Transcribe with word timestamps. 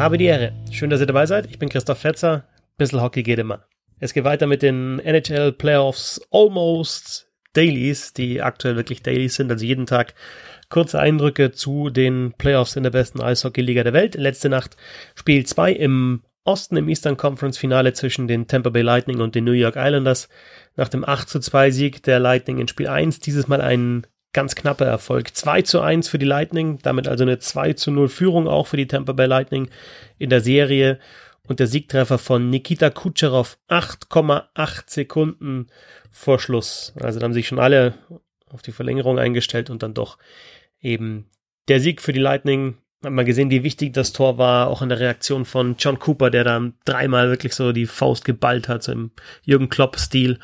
Habe 0.00 0.16
die 0.16 0.24
Ehre. 0.24 0.54
Schön, 0.70 0.88
dass 0.88 1.00
ihr 1.00 1.06
dabei 1.06 1.26
seid. 1.26 1.44
Ich 1.50 1.58
bin 1.58 1.68
Christoph 1.68 1.98
Fetzer. 1.98 2.44
Bissl 2.78 3.02
Hockey 3.02 3.22
geht 3.22 3.38
immer. 3.38 3.66
Es 3.98 4.14
geht 4.14 4.24
weiter 4.24 4.46
mit 4.46 4.62
den 4.62 4.98
NHL 4.98 5.52
Playoffs 5.52 6.22
Almost 6.30 7.28
Dailies, 7.52 8.14
die 8.14 8.40
aktuell 8.40 8.76
wirklich 8.76 9.02
Dailies 9.02 9.34
sind, 9.34 9.52
also 9.52 9.62
jeden 9.62 9.84
Tag 9.84 10.14
kurze 10.70 10.98
Eindrücke 10.98 11.52
zu 11.52 11.90
den 11.90 12.32
Playoffs 12.38 12.76
in 12.76 12.82
der 12.82 12.88
besten 12.88 13.20
Eishockey-Liga 13.20 13.84
der 13.84 13.92
Welt. 13.92 14.14
Letzte 14.14 14.48
Nacht 14.48 14.78
Spiel 15.14 15.44
2 15.44 15.72
im 15.72 16.22
Osten 16.44 16.78
im 16.78 16.88
Eastern 16.88 17.18
Conference 17.18 17.58
Finale 17.58 17.92
zwischen 17.92 18.26
den 18.26 18.46
Tampa 18.46 18.70
Bay 18.70 18.80
Lightning 18.80 19.20
und 19.20 19.34
den 19.34 19.44
New 19.44 19.52
York 19.52 19.76
Islanders. 19.76 20.30
Nach 20.76 20.88
dem 20.88 21.06
8 21.06 21.28
zu 21.28 21.40
2 21.40 21.72
Sieg 21.72 22.02
der 22.04 22.20
Lightning 22.20 22.56
in 22.56 22.68
Spiel 22.68 22.88
1, 22.88 23.20
dieses 23.20 23.48
Mal 23.48 23.60
ein 23.60 24.06
ganz 24.32 24.54
knapper 24.54 24.86
Erfolg. 24.86 25.34
2 25.34 25.62
zu 25.62 25.80
1 25.80 26.08
für 26.08 26.18
die 26.18 26.26
Lightning, 26.26 26.78
damit 26.82 27.08
also 27.08 27.24
eine 27.24 27.38
2 27.38 27.72
zu 27.74 27.90
0 27.90 28.08
Führung 28.08 28.48
auch 28.48 28.66
für 28.66 28.76
die 28.76 28.86
Tampa 28.86 29.12
Bay 29.12 29.26
Lightning 29.26 29.68
in 30.18 30.30
der 30.30 30.40
Serie. 30.40 30.98
Und 31.46 31.58
der 31.58 31.66
Siegtreffer 31.66 32.18
von 32.18 32.48
Nikita 32.48 32.90
Kutcherov 32.90 33.58
8,8 33.68 34.84
Sekunden 34.86 35.66
vor 36.12 36.38
Schluss. 36.38 36.92
Also 37.00 37.18
da 37.18 37.24
haben 37.24 37.32
sich 37.32 37.48
schon 37.48 37.58
alle 37.58 37.94
auf 38.48 38.62
die 38.62 38.72
Verlängerung 38.72 39.18
eingestellt 39.18 39.68
und 39.68 39.82
dann 39.82 39.94
doch 39.94 40.18
eben 40.80 41.28
der 41.68 41.80
Sieg 41.80 42.00
für 42.02 42.12
die 42.12 42.20
Lightning. 42.20 42.76
Hat 43.02 43.12
man 43.12 43.24
gesehen, 43.24 43.50
wie 43.50 43.64
wichtig 43.64 43.94
das 43.94 44.12
Tor 44.12 44.38
war, 44.38 44.68
auch 44.68 44.82
in 44.82 44.90
der 44.90 45.00
Reaktion 45.00 45.44
von 45.44 45.76
John 45.78 45.98
Cooper, 45.98 46.30
der 46.30 46.44
da 46.44 46.70
dreimal 46.84 47.30
wirklich 47.30 47.54
so 47.54 47.72
die 47.72 47.86
Faust 47.86 48.24
geballt 48.24 48.68
hat, 48.68 48.82
so 48.82 48.92
im 48.92 49.10
Jürgen 49.42 49.70
Klopp-Stil. 49.70 50.38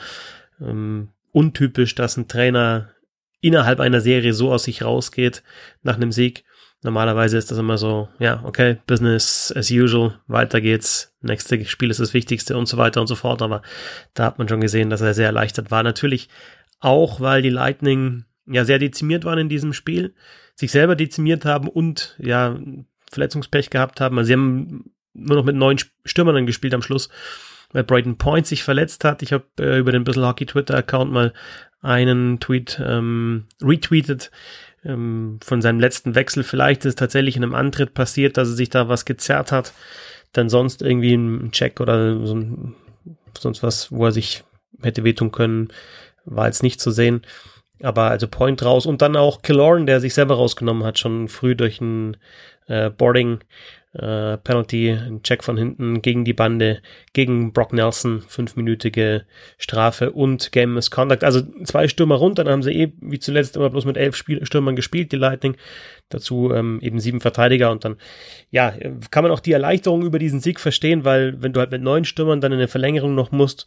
Ähm, 0.61 1.11
untypisch, 1.33 1.95
dass 1.95 2.17
ein 2.17 2.28
Trainer 2.28 2.91
innerhalb 3.47 3.81
einer 3.81 4.01
Serie 4.01 4.33
so 4.33 4.53
aus 4.53 4.65
sich 4.65 4.83
rausgeht 4.83 5.43
nach 5.83 5.97
einem 5.97 6.13
Sieg. 6.13 6.45
Normalerweise 6.83 7.39
ist 7.39 7.51
das 7.51 7.59
immer 7.59 7.79
so, 7.79 8.09
ja, 8.19 8.43
okay, 8.45 8.77
Business 8.87 9.53
as 9.57 9.71
usual, 9.71 10.21
weiter 10.27 10.61
geht's, 10.61 11.17
nächste 11.21 11.65
Spiel 11.65 11.91
ist 11.91 12.01
das 12.01 12.15
Wichtigste 12.15 12.57
und 12.57 12.67
so 12.67 12.77
weiter 12.77 13.01
und 13.01 13.07
so 13.07 13.15
fort. 13.15 13.43
Aber 13.43 13.63
da 14.15 14.25
hat 14.25 14.39
man 14.39 14.49
schon 14.49 14.61
gesehen, 14.61 14.91
dass 14.91 15.01
er 15.01 15.15
sehr 15.15 15.27
erleichtert 15.27 15.71
war. 15.71 15.83
Natürlich 15.83 16.29
auch, 16.81 17.21
weil 17.21 17.43
die 17.43 17.51
Lightning 17.51 18.25
ja 18.47 18.65
sehr 18.65 18.79
dezimiert 18.79 19.25
waren 19.25 19.39
in 19.39 19.49
diesem 19.49 19.73
Spiel, 19.73 20.15
sich 20.55 20.71
selber 20.71 20.97
dezimiert 20.97 21.45
haben 21.45 21.69
und 21.69 22.17
ja 22.19 22.59
Verletzungspech 23.11 23.71
gehabt 23.71 24.01
haben. 24.01 24.19
Also 24.19 24.29
sie 24.29 24.35
haben 24.35 24.93
nur 25.13 25.37
noch 25.37 25.45
mit 25.45 25.57
neun 25.57 25.79
Stürmern 26.05 26.47
gespielt 26.47 26.75
am 26.75 26.83
Schluss, 26.83 27.09
weil 27.73 27.85
Brighton 27.85 28.19
Point 28.19 28.47
sich 28.47 28.63
verletzt 28.63 29.05
hat. 29.05 29.23
Ich 29.23 29.33
habe 29.33 29.45
äh, 29.59 29.79
über 29.79 29.93
den 29.93 30.05
Bissel 30.05 30.27
Hockey 30.27 30.47
Twitter 30.47 30.77
Account 30.77 31.11
mal 31.11 31.33
einen 31.81 32.41
Tweet 32.41 32.81
ähm, 32.85 33.47
retweetet 33.63 34.31
ähm, 34.85 35.39
von 35.43 35.63
seinem 35.63 35.81
letzten 35.81 36.15
Wechsel. 36.15 36.43
Vielleicht 36.43 36.85
ist 36.85 36.91
es 36.91 36.95
tatsächlich 36.97 37.37
in 37.37 37.43
einem 37.43 37.55
Antritt 37.55 37.95
passiert, 37.95 38.37
dass 38.37 38.49
er 38.49 38.55
sich 38.55 38.71
da 38.71 38.89
was 38.89 39.05
gezerrt 39.05 39.53
hat. 39.53 39.73
Dann 40.33 40.49
sonst 40.49 40.83
irgendwie 40.83 41.15
ein 41.15 41.51
Check 41.53 41.81
oder 41.81 42.27
so 42.27 42.35
ein, 42.35 42.75
sonst 43.39 43.63
was, 43.63 43.93
wo 43.93 44.07
er 44.07 44.13
sich 44.13 44.45
hätte 44.83 45.05
wehtun 45.05 45.33
können, 45.33 45.69
war 46.25 46.47
jetzt 46.47 46.63
nicht 46.63 46.81
zu 46.81 46.91
sehen. 46.91 47.23
Aber 47.83 48.11
also 48.11 48.27
Point 48.27 48.65
raus 48.65 48.87
und 48.87 49.03
dann 49.03 49.17
auch 49.17 49.43
Killorn, 49.43 49.87
der 49.87 50.01
sich 50.01 50.15
selber 50.15 50.37
rausgenommen 50.37 50.85
hat, 50.85 50.99
schon 50.99 51.29
früh 51.29 51.55
durch 51.55 51.81
ein 51.81 52.17
äh, 52.67 52.91
Boarding 52.91 53.41
äh, 53.99 54.37
Penalty, 54.39 54.91
ein 54.91 55.23
Check 55.23 55.43
von 55.43 55.57
hinten 55.57 56.03
gegen 56.03 56.25
die 56.25 56.33
Bande, 56.33 56.83
gegen 57.13 57.53
Brock 57.53 57.73
Nelson, 57.73 58.23
fünfminütige 58.27 59.25
Strafe 59.59 60.13
und 60.13 60.53
Game 60.53 60.75
Misconduct. 60.75 61.25
Also 61.25 61.43
zwei 61.65 61.89
Stürmer 61.89 62.17
runter, 62.17 62.45
dann 62.45 62.53
haben 62.53 62.62
sie 62.62 62.73
eh 62.73 62.93
wie 63.01 63.19
zuletzt 63.19 63.56
immer 63.56 63.71
bloß 63.71 63.85
mit 63.85 63.97
elf 63.97 64.17
Spiel 64.17 64.45
Stürmern 64.45 64.77
gespielt, 64.77 65.12
die 65.12 65.17
Lightning. 65.17 65.56
Dazu 66.09 66.53
ähm, 66.53 66.79
eben 66.83 67.01
sieben 67.01 67.21
Verteidiger 67.21 67.71
und 67.71 67.85
dann, 67.85 67.97
ja, 68.51 68.75
kann 69.11 69.25
man 69.25 69.33
auch 69.33 69.41
die 69.41 69.53
Erleichterung 69.53 70.03
über 70.03 70.19
diesen 70.19 70.41
Sieg 70.41 70.61
verstehen, 70.61 71.05
weil 71.05 71.43
wenn 71.43 71.53
du 71.53 71.61
halt 71.61 71.73
mit 71.73 71.83
neun 71.83 72.05
Stürmern 72.05 72.41
dann 72.41 72.53
in 72.53 72.59
eine 72.59 72.69
Verlängerung 72.69 73.15
noch 73.15 73.33
musst, 73.33 73.67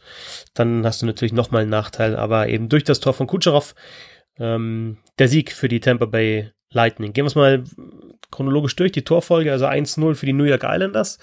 dann 0.54 0.84
hast 0.84 1.02
du 1.02 1.06
natürlich 1.06 1.32
nochmal 1.32 1.62
einen 1.62 1.70
Nachteil. 1.70 2.16
Aber 2.16 2.48
eben 2.48 2.68
durch 2.68 2.84
das 2.84 3.00
Tor 3.00 3.12
von 3.12 3.26
Kutscherow 3.26 3.74
ähm, 4.38 4.98
der 5.18 5.28
Sieg 5.28 5.52
für 5.52 5.68
die 5.68 5.80
Tampa 5.80 6.06
Bay 6.06 6.50
Lightning. 6.72 7.12
Gehen 7.12 7.24
wir 7.24 7.28
es 7.28 7.34
mal 7.34 7.64
chronologisch 8.30 8.76
durch, 8.76 8.92
die 8.92 9.04
Torfolge, 9.04 9.52
also 9.52 9.66
1-0 9.66 10.14
für 10.14 10.26
die 10.26 10.32
New 10.32 10.44
York 10.44 10.62
Islanders. 10.64 11.18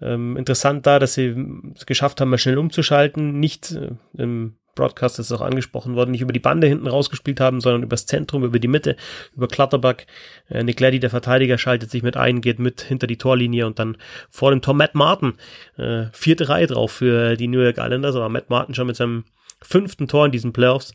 Ähm, 0.00 0.36
interessant 0.36 0.86
da, 0.86 0.98
dass 0.98 1.14
sie 1.14 1.34
es 1.74 1.86
geschafft 1.86 2.20
haben, 2.20 2.30
mal 2.30 2.38
schnell 2.38 2.58
umzuschalten, 2.58 3.40
nicht 3.40 3.72
äh, 3.72 3.90
im 4.16 4.54
Broadcast 4.78 5.18
ist 5.18 5.32
auch 5.32 5.40
angesprochen 5.40 5.96
worden, 5.96 6.12
nicht 6.12 6.20
über 6.20 6.32
die 6.32 6.38
Bande 6.38 6.68
hinten 6.68 6.86
rausgespielt 6.86 7.40
haben, 7.40 7.60
sondern 7.60 7.82
übers 7.82 8.06
Zentrum, 8.06 8.44
über 8.44 8.60
die 8.60 8.68
Mitte, 8.68 8.94
über 9.34 9.48
Clutterbuck. 9.48 10.06
Äh, 10.48 10.62
Nick 10.62 10.78
Leddy, 10.78 11.00
der 11.00 11.10
Verteidiger, 11.10 11.58
schaltet 11.58 11.90
sich 11.90 12.04
mit 12.04 12.16
ein, 12.16 12.40
geht 12.40 12.60
mit 12.60 12.82
hinter 12.82 13.08
die 13.08 13.18
Torlinie 13.18 13.66
und 13.66 13.80
dann 13.80 13.96
vor 14.30 14.52
dem 14.52 14.62
Tor 14.62 14.74
Matt 14.74 14.94
Martin. 14.94 15.34
Äh, 15.76 16.06
vierte 16.12 16.48
Reihe 16.48 16.68
drauf 16.68 16.92
für 16.92 17.36
die 17.36 17.48
New 17.48 17.60
York 17.60 17.78
Islanders, 17.78 18.14
aber 18.14 18.28
Matt 18.28 18.50
Martin 18.50 18.76
schon 18.76 18.86
mit 18.86 18.94
seinem 18.94 19.24
fünften 19.62 20.08
Tor 20.08 20.26
in 20.26 20.32
diesen 20.32 20.52
Playoffs. 20.52 20.94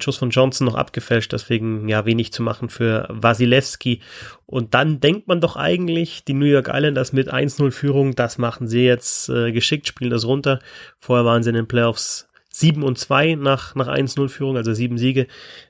Schuss 0.00 0.16
von 0.16 0.30
Johnson 0.30 0.66
noch 0.66 0.74
abgefälscht, 0.74 1.32
deswegen 1.32 1.88
ja 1.88 2.04
wenig 2.04 2.32
zu 2.32 2.42
machen 2.42 2.68
für 2.68 3.06
Wasilewski. 3.08 4.00
Und 4.44 4.74
dann 4.74 4.98
denkt 4.98 5.28
man 5.28 5.40
doch 5.40 5.54
eigentlich, 5.54 6.24
die 6.24 6.34
New 6.34 6.46
York 6.46 6.68
Islanders 6.72 7.12
mit 7.12 7.32
1-0 7.32 7.70
Führung, 7.70 8.16
das 8.16 8.36
machen 8.38 8.66
sie 8.66 8.84
jetzt 8.84 9.28
äh, 9.28 9.52
geschickt, 9.52 9.86
spielen 9.86 10.10
das 10.10 10.26
runter. 10.26 10.58
Vorher 10.98 11.24
waren 11.24 11.44
sie 11.44 11.50
in 11.50 11.56
den 11.56 11.68
Playoffs 11.68 12.28
7 12.56 12.82
und 12.82 12.98
2 12.98 13.34
nach, 13.34 13.74
nach 13.74 13.88
1-0 13.88 14.28
Führung, 14.28 14.56
also 14.56 14.72
sieben 14.72 14.96
Siege, 14.96 15.26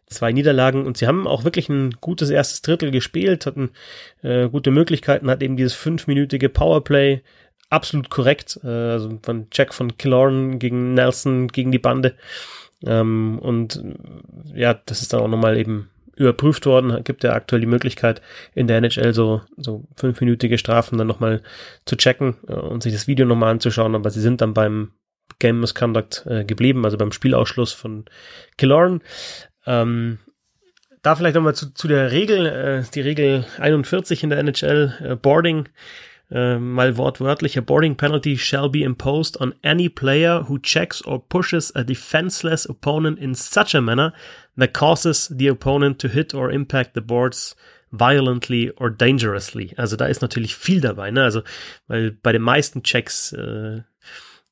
zwei 0.07 0.31
Niederlagen 0.31 0.87
und 0.87 0.97
sie 0.97 1.09
haben 1.09 1.27
auch 1.27 1.43
wirklich 1.43 1.69
ein 1.69 1.91
gutes 2.01 2.31
erstes 2.31 2.63
Drittel 2.63 2.93
gespielt, 2.93 3.45
hatten 3.45 3.71
äh, 4.23 4.49
gute 4.49 4.71
Möglichkeiten, 4.71 5.29
hat 5.29 5.43
eben 5.43 5.57
dieses 5.57 5.75
fünfminütige 5.75 6.49
Powerplay 6.49 7.23
absolut 7.71 8.11
korrekt, 8.11 8.61
äh, 8.63 8.69
also 8.69 9.19
von 9.23 9.49
Jack 9.53 9.75
von 9.75 9.97
Killorn 9.97 10.59
gegen 10.59 10.95
Nelson 10.95 11.49
gegen 11.49 11.73
die 11.73 11.79
Bande. 11.79 12.15
Ähm, 12.85 13.39
und 13.41 13.83
ja, 14.55 14.75
das 14.75 15.03
ist 15.03 15.13
dann 15.13 15.21
auch 15.21 15.29
nochmal 15.29 15.57
eben 15.57 15.91
überprüft 16.17 16.65
worden, 16.67 17.05
gibt 17.05 17.25
ja 17.25 17.35
aktuell 17.35 17.61
die 17.61 17.67
Möglichkeit 17.67 18.23
in 18.55 18.67
der 18.67 18.79
NHL 18.79 19.13
so, 19.13 19.43
so 19.57 19.85
fünfminütige 19.97 20.57
Strafen 20.57 20.97
dann 20.97 21.07
nochmal 21.07 21.43
zu 21.85 21.97
checken 21.97 22.37
äh, 22.49 22.55
und 22.55 22.83
sich 22.83 22.93
das 22.93 23.07
Video 23.07 23.27
nochmal 23.27 23.53
anzuschauen, 23.53 23.95
aber 23.95 24.11
sie 24.11 24.21
sind 24.21 24.41
dann 24.41 24.55
beim 24.55 24.93
Game 25.39 25.61
Misconduct 25.61 26.25
äh, 26.27 26.45
geblieben, 26.45 26.85
also 26.85 26.97
beim 26.97 27.13
Spielausschluss 27.13 27.73
von 27.73 28.07
Killorn. 28.57 29.03
Ähm, 29.67 30.19
da 31.03 31.15
vielleicht 31.15 31.35
nochmal 31.35 31.55
zu, 31.55 31.73
zu 31.75 31.87
der 31.87 32.11
Regel, 32.11 32.47
äh, 32.47 32.83
die 32.95 33.01
Regel 33.01 33.45
41 33.59 34.23
in 34.23 34.31
der 34.31 34.39
NHL, 34.39 34.95
äh, 35.03 35.17
Boarding 35.17 35.69
äh, 36.31 36.59
mal 36.59 36.97
wortwörtlich, 36.97 37.57
a 37.57 37.61
boarding 37.61 37.97
penalty 37.97 38.37
shall 38.37 38.69
be 38.69 38.83
imposed 38.83 39.41
on 39.41 39.55
any 39.63 39.89
player 39.89 40.49
who 40.49 40.59
checks 40.59 41.03
or 41.03 41.21
pushes 41.21 41.75
a 41.75 41.85
defenseless 41.85 42.67
opponent 42.67 43.19
in 43.19 43.35
such 43.35 43.75
a 43.75 43.81
manner 43.81 44.13
that 44.57 44.73
causes 44.73 45.33
the 45.37 45.49
opponent 45.49 46.01
to 46.01 46.09
hit 46.09 46.35
or 46.35 46.51
impact 46.51 46.95
the 46.95 47.01
boards 47.01 47.55
violently 47.93 48.71
or 48.71 48.91
dangerously. 48.91 49.73
Also 49.77 49.97
da 49.97 50.07
ist 50.07 50.23
natürlich 50.23 50.57
viel 50.57 50.81
dabei, 50.81 51.11
ne? 51.11 51.23
Also, 51.23 51.43
weil 51.87 52.11
bei 52.11 52.33
den 52.33 52.43
meisten 52.43 52.83
Checks 52.83 53.33
äh, 53.33 53.83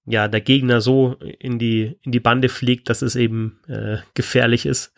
ja 0.07 0.29
der 0.29 0.41
Gegner 0.41 0.81
so 0.81 1.17
in 1.39 1.59
die 1.59 1.99
in 2.03 2.13
die 2.13 2.21
Bande 2.21 2.49
fliegt, 2.49 2.89
dass 2.89 3.03
es 3.03 3.17
eben 3.17 3.59
äh, 3.67 3.99
gefährlich 4.15 4.67
ist. 4.67 4.93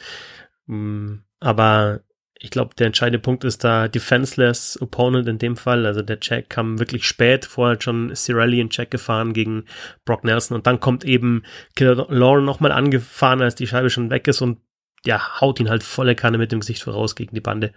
Mm, 0.66 1.20
aber 1.40 2.00
ich 2.38 2.50
glaube, 2.50 2.74
der 2.74 2.88
entscheidende 2.88 3.18
Punkt 3.18 3.44
ist 3.44 3.64
da 3.64 3.88
defenseless 3.88 4.80
Opponent 4.80 5.28
in 5.28 5.38
dem 5.38 5.56
Fall. 5.56 5.86
Also 5.86 6.02
der 6.02 6.20
Check 6.20 6.50
kam 6.50 6.78
wirklich 6.78 7.06
spät. 7.06 7.46
Vorher 7.46 7.74
hat 7.74 7.84
schon 7.84 8.14
Cirelli 8.14 8.60
einen 8.60 8.70
Check 8.70 8.90
gefahren 8.90 9.32
gegen 9.32 9.64
Brock 10.04 10.24
Nelson 10.24 10.56
und 10.56 10.66
dann 10.66 10.80
kommt 10.80 11.04
eben 11.04 11.44
Killer 11.74 12.06
Lauren 12.08 12.44
nochmal 12.44 12.72
angefahren, 12.72 13.40
als 13.40 13.54
die 13.54 13.66
Scheibe 13.66 13.90
schon 13.90 14.10
weg 14.10 14.28
ist 14.28 14.42
und 14.42 14.58
ja, 15.04 15.40
haut 15.40 15.60
ihn 15.60 15.70
halt 15.70 15.82
volle 15.82 16.14
Kanne 16.14 16.36
mit 16.36 16.52
dem 16.52 16.60
Gesicht 16.60 16.82
voraus 16.82 17.14
gegen 17.14 17.34
die 17.34 17.40
Bande. 17.40 17.72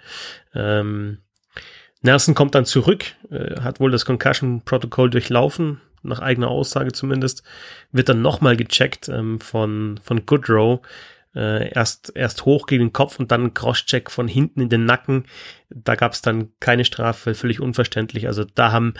Ähm, 0.53 1.19
Nelson 2.01 2.33
kommt 2.33 2.55
dann 2.55 2.65
zurück, 2.65 3.05
äh, 3.29 3.61
hat 3.61 3.79
wohl 3.79 3.91
das 3.91 4.05
Concussion-Protokoll 4.05 5.09
durchlaufen, 5.09 5.79
nach 6.01 6.19
eigener 6.19 6.47
Aussage 6.47 6.91
zumindest, 6.91 7.43
wird 7.91 8.09
dann 8.09 8.21
nochmal 8.21 8.57
gecheckt 8.57 9.09
ähm, 9.09 9.39
von, 9.39 9.99
von 10.03 10.25
Goodrow 10.25 10.81
äh, 11.35 11.71
erst, 11.71 12.11
erst 12.15 12.45
hoch 12.45 12.65
gegen 12.65 12.85
den 12.85 12.93
Kopf 12.93 13.19
und 13.19 13.31
dann 13.31 13.53
Crosscheck 13.53 14.09
von 14.09 14.27
hinten 14.27 14.61
in 14.61 14.69
den 14.69 14.85
Nacken. 14.85 15.25
Da 15.69 15.95
gab 15.95 16.13
es 16.13 16.21
dann 16.21 16.49
keine 16.59 16.85
Strafe, 16.85 17.35
völlig 17.35 17.59
unverständlich. 17.59 18.27
Also 18.27 18.43
da 18.43 18.71
haben 18.71 18.93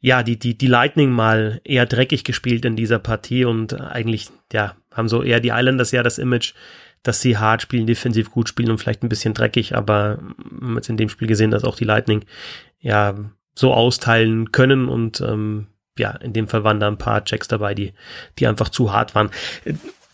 ja 0.00 0.22
die, 0.22 0.38
die, 0.38 0.56
die 0.56 0.66
Lightning 0.66 1.10
mal 1.10 1.60
eher 1.64 1.86
dreckig 1.86 2.24
gespielt 2.24 2.64
in 2.64 2.76
dieser 2.76 2.98
Partie 2.98 3.44
und 3.44 3.80
eigentlich, 3.80 4.28
ja, 4.52 4.76
haben 4.92 5.08
so 5.08 5.22
eher 5.22 5.40
die 5.40 5.50
Islanders 5.50 5.90
ja 5.90 6.02
das 6.02 6.18
Image, 6.18 6.54
dass 7.02 7.20
sie 7.20 7.38
hart 7.38 7.62
spielen, 7.62 7.86
defensiv 7.86 8.30
gut 8.30 8.48
spielen 8.48 8.70
und 8.70 8.78
vielleicht 8.78 9.02
ein 9.02 9.08
bisschen 9.08 9.34
dreckig, 9.34 9.76
aber 9.76 10.18
haben 10.60 10.74
jetzt 10.76 10.88
in 10.88 10.96
dem 10.96 11.08
Spiel 11.08 11.28
gesehen, 11.28 11.50
dass 11.50 11.64
auch 11.64 11.76
die 11.76 11.84
Lightning 11.84 12.24
ja 12.80 13.14
so 13.54 13.72
austeilen 13.72 14.52
können 14.52 14.88
und 14.88 15.20
ähm, 15.20 15.68
ja, 15.98 16.10
in 16.10 16.32
dem 16.32 16.48
Fall 16.48 16.64
waren 16.64 16.80
da 16.80 16.88
ein 16.88 16.98
paar 16.98 17.24
Checks 17.24 17.48
dabei, 17.48 17.74
die, 17.74 17.94
die 18.38 18.46
einfach 18.46 18.68
zu 18.68 18.92
hart 18.92 19.14
waren. 19.14 19.30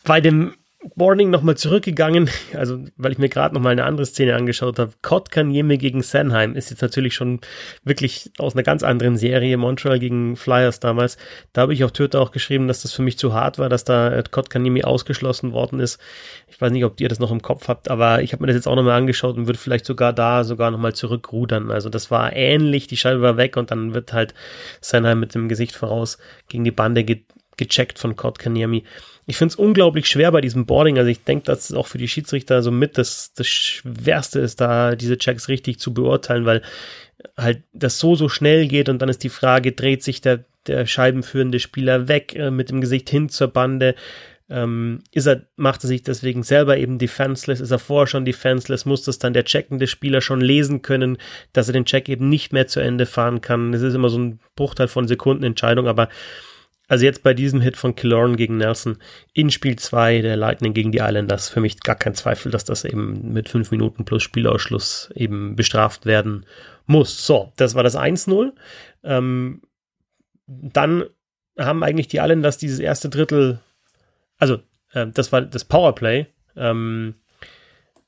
Bei 0.05 0.21
dem 0.21 0.55
Boarding 0.97 1.31
nochmal 1.31 1.57
zurückgegangen, 1.57 2.29
also 2.55 2.85
weil 2.97 3.13
ich 3.13 3.19
mir 3.19 3.29
gerade 3.29 3.55
nochmal 3.55 3.73
eine 3.73 3.85
andere 3.85 4.07
Szene 4.07 4.35
angeschaut 4.35 4.79
habe. 4.79 4.93
Kotkaniemi 5.03 5.79
gegen 5.79 6.03
Sanheim 6.03 6.55
ist 6.55 6.71
jetzt 6.71 6.83
natürlich 6.83 7.15
schon 7.15 7.41
wirklich 7.85 8.31
aus 8.39 8.55
einer 8.55 8.63
ganz 8.63 8.83
anderen 8.83 9.17
Serie, 9.17 9.57
Montreal 9.57 9.99
gegen 9.99 10.37
Flyers 10.37 10.81
damals. 10.81 11.19
Da 11.53 11.63
habe 11.63 11.75
ich 11.75 11.85
auf 11.85 11.93
Twitter 11.93 12.21
auch 12.21 12.33
geschrieben, 12.33 12.69
dass 12.69 12.83
das 12.83 12.93
für 12.93 13.03
mich 13.03 13.19
zu 13.19 13.33
hart 13.33 13.59
war, 13.59 13.69
dass 13.69 13.85
da 13.85 14.23
Kotkaniemi 14.23 14.83
ausgeschlossen 14.85 15.53
worden 15.53 15.81
ist. 15.81 16.01
Ich 16.49 16.61
weiß 16.61 16.73
nicht, 16.73 16.85
ob 16.85 17.01
ihr 17.01 17.09
das 17.09 17.19
noch 17.19 17.31
im 17.31 17.43
Kopf 17.43 17.69
habt, 17.69 17.91
aber 17.91 18.23
ich 18.23 18.33
habe 18.33 18.43
mir 18.43 18.49
das 18.49 18.57
jetzt 18.57 18.69
auch 18.69 18.77
nochmal 18.77 18.99
angeschaut 18.99 19.37
und 19.37 19.47
würde 19.47 19.59
vielleicht 19.59 19.87
sogar 19.87 20.13
da 20.13 20.45
sogar 20.45 20.71
nochmal 20.71 20.95
zurückrudern. 20.95 21.71
Also 21.71 21.89
das 21.89 22.11
war 22.11 22.35
ähnlich, 22.35 22.87
die 22.87 22.97
Scheibe 22.97 23.23
war 23.23 23.37
weg 23.37 23.57
und 23.57 23.71
dann 23.71 23.95
wird 23.95 24.13
halt 24.13 24.35
Sanheim 24.81 25.21
mit 25.21 25.35
dem 25.35 25.49
Gesicht 25.49 25.77
voraus 25.77 26.19
gegen 26.49 26.65
die 26.65 26.71
Bande 26.71 27.05
ge 27.05 27.23
gecheckt 27.59 27.99
von 27.99 28.17
Kotkaniemi 28.17 28.85
ich 29.27 29.37
finde 29.37 29.53
es 29.53 29.57
unglaublich 29.57 30.07
schwer 30.07 30.33
bei 30.33 30.41
diesem 30.41 30.67
Boarding. 30.67 30.99
Also 30.99 31.11
ich 31.11 31.23
denke, 31.23 31.45
dass 31.45 31.71
es 31.71 31.77
auch 31.77 31.87
für 31.87 31.99
die 31.99 32.09
Schiedsrichter 32.09 32.63
so 32.63 32.71
mit 32.71 32.99
das, 32.99 33.33
das 33.35 33.47
Schwerste 33.47 34.41
ist, 34.41 34.61
da 34.61 34.97
diese 34.97 35.17
Checks 35.19 35.49
richtig 35.49 35.79
zu 35.79 35.95
beurteilen, 35.95 36.45
weil 36.45 36.63
halt 37.37 37.63
das 37.73 37.99
so, 37.99 38.17
so 38.17 38.29
schnell 38.29 38.67
geht 38.67 38.89
und 38.89 39.01
dann 39.01 39.09
ist 39.09 39.23
die 39.23 39.29
Frage, 39.29 39.73
dreht 39.73 40.03
sich 40.03 40.21
der, 40.21 40.45
der 40.67 40.87
scheibenführende 40.87 41.61
Spieler 41.61 42.09
weg 42.09 42.35
äh, 42.35 42.51
mit 42.51 42.71
dem 42.71 42.81
Gesicht 42.81 43.09
hin 43.11 43.29
zur 43.29 43.49
Bande? 43.49 43.95
Ähm, 44.51 45.03
ist 45.13 45.27
er, 45.27 45.43
macht 45.57 45.85
er 45.85 45.89
sich 45.89 46.03
deswegen 46.03 46.43
selber 46.43 46.77
eben 46.77 46.99
defenseless? 46.99 47.61
Ist 47.61 47.71
er 47.71 47.79
vorher 47.79 48.09
schon 48.09 48.25
defenseless? 48.25 48.85
Muss 48.85 49.05
das 49.05 49.21
dann 49.21 49.33
der 49.33 49.45
checkende 49.45 49.87
Spieler 49.87 50.21
schon 50.21 50.41
lesen 50.41 50.83
können, 50.83 51.17
dass 51.53 51.69
er 51.69 51.73
den 51.73 51.85
Check 51.85 52.09
eben 52.09 52.29
nicht 52.29 52.53
mehr 52.53 52.67
zu 52.67 52.81
Ende 52.81 53.07
fahren 53.07 53.41
kann? 53.41 53.73
Es 53.73 53.83
ist 53.83 53.95
immer 53.95 54.09
so 54.09 54.19
ein 54.19 54.41
Bruchteil 54.57 54.89
von 54.89 55.07
Sekundenentscheidung, 55.07 55.87
aber 55.87 56.09
also 56.93 57.07
jetzt 57.07 57.23
bei 57.23 57.33
diesem 57.33 57.63
Hit 57.63 57.79
von 57.79 57.97
Killorn 57.97 58.37
gegen 58.37 58.59
Nelson 58.59 58.99
in 59.33 59.51
Spiel 59.51 59.77
2 59.77 60.21
der 60.21 60.37
Lightning 60.37 60.75
gegen 60.75 60.93
die 60.93 60.99
Islanders 60.99 61.49
für 61.49 61.63
mich 61.63 61.81
gar 61.81 61.97
kein 61.97 62.15
Zweifel, 62.15 62.53
dass 62.53 62.67
das 62.67 62.85
eben 62.85 63.33
mit 63.33 63.49
5 63.49 63.71
Minuten 63.71 64.05
plus 64.05 64.23
Spielausschluss 64.23 65.11
eben 65.15 65.57
bestraft 65.57 66.05
werden 66.05 66.45
muss. 66.85 67.27
So, 67.27 67.51
das 67.57 67.75
war 67.75 67.83
das 67.83 67.97
1-0. 67.97 68.53
Ähm, 69.05 69.63
dann 70.47 71.05
haben 71.59 71.83
eigentlich 71.83 72.09
die 72.09 72.19
Islanders 72.19 72.59
dieses 72.59 72.79
erste 72.79 73.09
Drittel, 73.09 73.61
also 74.37 74.59
äh, 74.93 75.07
das 75.07 75.33
war 75.33 75.41
das 75.41 75.65
Powerplay, 75.65 76.27
ähm, 76.57 77.15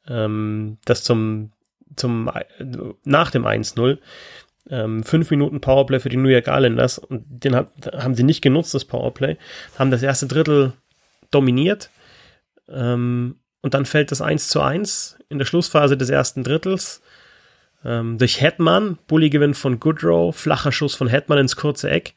ähm, 0.07 0.77
das 0.85 1.05
zum, 1.05 1.53
zum 1.97 2.29
äh, 2.29 2.45
nach 3.05 3.31
dem 3.31 3.47
1-0 3.47 3.97
ähm, 4.71 5.03
fünf 5.05 5.31
Minuten 5.31 5.61
Powerplay 5.61 6.01
für 6.01 6.09
die 6.09 6.17
New 6.17 6.29
York 6.29 6.47
Islanders 6.49 6.99
und 6.99 7.25
den 7.27 7.55
hat, 7.55 7.69
haben 7.93 8.15
sie 8.15 8.23
nicht 8.23 8.43
genutzt, 8.43 8.75
das 8.75 8.85
Powerplay, 8.85 9.37
haben 9.79 9.91
das 9.91 10.03
erste 10.03 10.27
Drittel 10.27 10.73
dominiert. 11.31 11.91
Ähm, 12.69 13.37
und 13.61 13.75
dann 13.75 13.87
fällt 13.87 14.11
das 14.11 14.21
1 14.21 14.49
zu 14.49 14.61
1 14.61 15.19
in 15.29 15.39
der 15.39 15.47
Schlussphase 15.47 15.97
des 15.97 16.11
ersten 16.11 16.45
Drittels 16.45 17.03
ähm, 17.85 18.19
durch 18.19 18.41
Hetman, 18.41 18.99
Bullygewinn 19.07 19.55
von 19.55 19.81
Goodrow, 19.81 20.35
flacher 20.35 20.73
Schuss 20.73 20.95
von 20.95 21.09
Hetman 21.09 21.39
ins 21.39 21.57
kurze 21.57 21.91
Eck, 21.91 22.15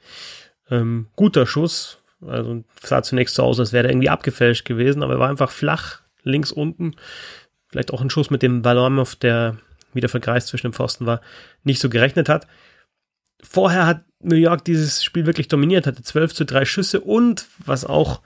ähm, 0.70 1.08
guter 1.16 1.46
Schuss, 1.46 2.00
also 2.26 2.64
sah 2.82 3.04
zunächst 3.04 3.36
so 3.36 3.44
aus, 3.44 3.60
als 3.60 3.74
wäre 3.74 3.88
er 3.88 3.92
irgendwie 3.92 4.10
abgefälscht 4.10 4.66
gewesen, 4.66 5.04
aber 5.04 5.14
er 5.14 5.20
war 5.20 5.30
einfach 5.30 5.52
flach 5.52 6.02
links 6.24 6.52
unten, 6.52 6.96
vielleicht 7.68 7.94
auch 7.94 8.02
ein 8.02 8.10
Schuss 8.10 8.30
mit 8.30 8.42
dem 8.42 8.62
Ballon 8.62 9.00
auf 9.00 9.16
der 9.16 9.58
wie 9.98 10.02
der 10.02 10.10
Vergleich 10.10 10.46
zwischen 10.46 10.68
dem 10.68 10.74
Pfosten 10.74 11.06
war, 11.06 11.20
nicht 11.64 11.82
so 11.82 11.90
gerechnet 11.90 12.30
hat. 12.30 12.48
Vorher 13.44 13.86
hat 13.86 14.06
New 14.22 14.36
York 14.36 14.64
dieses 14.64 15.04
Spiel 15.04 15.26
wirklich 15.26 15.50
dominiert, 15.50 15.86
hatte 15.86 16.02
12 16.02 16.34
zu 16.34 16.46
3 16.46 16.64
Schüsse 16.64 17.02
und 17.02 17.48
was 17.66 17.84
auch 17.84 18.22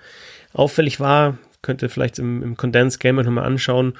auffällig 0.54 1.00
war, 1.00 1.38
könnt 1.64 1.82
ihr 1.82 1.90
vielleicht 1.90 2.20
im, 2.20 2.44
im 2.44 2.58
Condensed 2.58 3.00
Game 3.00 3.16
nochmal 3.16 3.46
anschauen, 3.46 3.94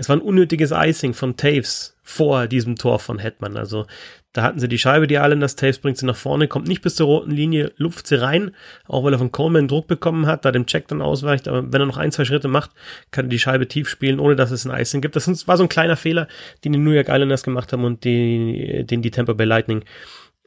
es 0.00 0.08
war 0.08 0.16
ein 0.16 0.22
unnötiges 0.22 0.72
Icing 0.74 1.12
von 1.12 1.36
Taves 1.36 1.94
vor 2.02 2.46
diesem 2.46 2.76
Tor 2.76 2.98
von 2.98 3.18
Hetman. 3.18 3.58
Also 3.58 3.86
da 4.32 4.42
hatten 4.42 4.58
sie 4.58 4.66
die 4.66 4.78
Scheibe, 4.78 5.06
die 5.06 5.16
Islanders, 5.16 5.56
Taves 5.56 5.78
bringt 5.78 5.98
sie 5.98 6.06
nach 6.06 6.16
vorne, 6.16 6.48
kommt 6.48 6.68
nicht 6.68 6.80
bis 6.80 6.94
zur 6.94 7.06
roten 7.06 7.30
Linie, 7.30 7.72
lupft 7.76 8.06
sie 8.06 8.18
rein, 8.18 8.52
auch 8.86 9.04
weil 9.04 9.12
er 9.12 9.18
von 9.18 9.30
Coleman 9.30 9.68
Druck 9.68 9.88
bekommen 9.88 10.26
hat, 10.26 10.46
da 10.46 10.52
dem 10.52 10.64
Check 10.64 10.88
dann 10.88 11.02
ausweicht, 11.02 11.48
aber 11.48 11.70
wenn 11.70 11.82
er 11.82 11.86
noch 11.86 11.98
ein, 11.98 12.12
zwei 12.12 12.24
Schritte 12.24 12.48
macht, 12.48 12.70
kann 13.10 13.26
er 13.26 13.28
die 13.28 13.38
Scheibe 13.38 13.68
tief 13.68 13.90
spielen, 13.90 14.20
ohne 14.20 14.36
dass 14.36 14.52
es 14.52 14.66
ein 14.66 14.74
Icing 14.74 15.02
gibt. 15.02 15.16
Das 15.16 15.46
war 15.46 15.58
so 15.58 15.64
ein 15.64 15.68
kleiner 15.68 15.96
Fehler, 15.96 16.28
den 16.64 16.72
die 16.72 16.78
New 16.78 16.92
York 16.92 17.08
Islanders 17.10 17.42
gemacht 17.42 17.70
haben 17.74 17.84
und 17.84 18.04
die, 18.04 18.86
den 18.86 19.02
die 19.02 19.10
Tampa 19.10 19.34
Bay 19.34 19.46
Lightning 19.46 19.84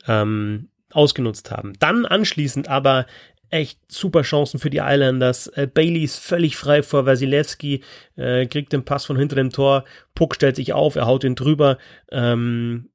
ähm, 0.07 0.69
ausgenutzt 0.91 1.51
haben. 1.51 1.73
Dann 1.79 2.07
anschließend 2.07 2.69
aber 2.69 3.05
echt 3.53 3.79
super 3.87 4.23
Chancen 4.23 4.59
für 4.59 4.69
die 4.69 4.81
Islanders. 4.83 5.47
Äh, 5.47 5.67
Bailey 5.67 6.03
ist 6.03 6.19
völlig 6.19 6.57
frei 6.57 6.81
vor 6.81 7.05
Wasilewski, 7.05 7.81
äh, 8.15 8.47
kriegt 8.47 8.73
den 8.73 8.83
Pass 8.83 9.05
von 9.05 9.17
hinter 9.17 9.35
dem 9.35 9.51
Tor. 9.51 9.83
Puck 10.15 10.35
stellt 10.35 10.55
sich 10.55 10.73
auf, 10.73 10.95
er 10.95 11.05
haut 11.05 11.23
ihn 11.23 11.35
drüber. 11.35 11.77
Ähm, 12.11 12.89
äh, 12.89 12.92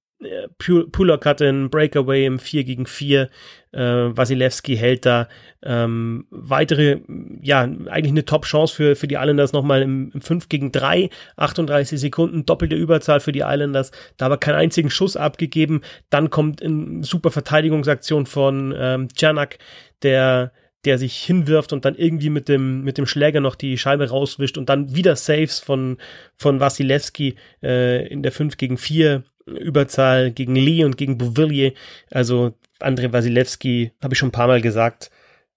Pulak 0.59 1.26
hatte 1.26 1.49
einen 1.49 1.70
Breakaway 1.70 2.26
im 2.26 2.38
4 2.41 2.65
gegen 2.65 2.87
4. 2.87 3.31
Äh, 3.70 3.81
Wasilewski 3.81 4.76
hält 4.76 5.06
da 5.06 5.29
ähm, 5.62 6.26
weitere, 6.31 7.00
ja, 7.41 7.62
eigentlich 7.62 8.11
eine 8.11 8.25
Top-Chance 8.25 8.75
für, 8.75 8.97
für 8.97 9.06
die 9.06 9.15
Islanders 9.15 9.53
nochmal 9.53 9.82
im, 9.82 10.11
im 10.12 10.20
5 10.20 10.49
gegen 10.49 10.73
3, 10.73 11.11
38 11.37 12.00
Sekunden, 12.00 12.44
doppelte 12.47 12.75
Überzahl 12.75 13.20
für 13.20 13.32
die 13.32 13.44
Islanders, 13.44 13.93
da 14.17 14.26
aber 14.26 14.38
keinen 14.38 14.56
einzigen 14.56 14.91
Schuss 14.91 15.17
abgegeben. 15.17 15.82
Dann 16.11 16.31
kommt 16.31 16.62
eine 16.62 17.05
super 17.05 17.31
Verteidigungsaktion 17.31 18.26
von 18.26 18.75
ähm, 18.76 19.09
Czernak, 19.14 19.59
der 20.03 20.53
der 20.85 20.97
sich 20.97 21.17
hinwirft 21.17 21.73
und 21.73 21.85
dann 21.85 21.97
irgendwie 21.97 22.31
mit 22.31 22.49
dem, 22.49 22.82
mit 22.82 22.99
dem 22.99 23.06
Schläger 23.06 23.41
noch 23.41 23.56
die 23.56 23.76
Scheibe 23.76 24.09
rauswischt 24.09 24.56
und 24.56 24.69
dann 24.69 24.94
wieder 24.94 25.17
Saves 25.17 25.59
von, 25.59 25.99
von 26.37 26.61
Wasilewski 26.61 27.35
äh, 27.62 28.06
in 28.06 28.23
der 28.23 28.31
5 28.31 28.56
gegen 28.56 28.79
4 28.79 29.25
Überzahl 29.56 30.31
gegen 30.31 30.56
Lee 30.56 30.85
und 30.85 30.97
gegen 30.97 31.19
Bouvillier. 31.19 31.73
Also 32.11 32.55
André 32.81 33.12
Wasilewski, 33.12 33.93
habe 34.03 34.15
ich 34.15 34.19
schon 34.19 34.29
ein 34.29 34.33
paar 34.33 34.47
Mal 34.47 34.61
gesagt, 34.61 35.11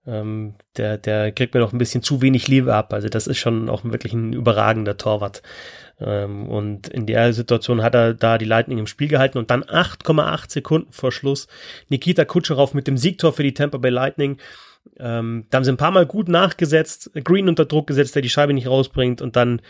ähm, 0.08 0.56
der, 0.78 0.98
der 0.98 1.32
kriegt 1.32 1.54
mir 1.54 1.60
noch 1.60 1.74
ein 1.74 1.78
bisschen 1.78 2.02
zu 2.02 2.22
wenig 2.22 2.48
Liebe 2.48 2.74
ab. 2.74 2.94
Also 2.94 3.08
das 3.08 3.28
ist 3.28 3.38
schon 3.38 3.70
auch 3.70 3.84
wirklich 3.84 4.14
ein 4.14 4.34
überragender 4.34 4.98
Torwart. 4.98 5.44
Ähm, 6.00 6.48
und 6.48 6.88
in 6.88 7.06
der 7.06 7.34
Situation 7.34 7.84
hat 7.84 7.94
er 7.94 8.14
da 8.14 8.38
die 8.38 8.46
Lightning 8.46 8.80
im 8.80 8.88
Spiel 8.88 9.08
gehalten 9.08 9.38
und 9.38 9.52
dann 9.52 9.64
8,8 9.64 10.52
Sekunden 10.52 10.92
vor 10.92 11.12
Schluss 11.12 11.48
Nikita 11.90 12.26
Kutscherow 12.26 12.74
mit 12.74 12.88
dem 12.88 12.98
Siegtor 12.98 13.34
für 13.34 13.44
die 13.44 13.54
Tampa 13.54 13.78
Bay 13.78 13.92
Lightning. 13.92 14.38
Ähm, 14.98 15.45
da 15.50 15.57
haben 15.57 15.64
sie 15.64 15.71
ein 15.71 15.78
paar 15.78 15.92
Mal 15.92 16.07
gut 16.07 16.28
nachgesetzt, 16.28 17.12
Green 17.24 17.48
unter 17.48 17.66
Druck 17.66 17.86
gesetzt, 17.86 18.16
der 18.16 18.24
die 18.24 18.30
Scheibe 18.30 18.54
nicht 18.54 18.68
rausbringt 18.68 19.21
und 19.21 19.36
dann 19.36 19.62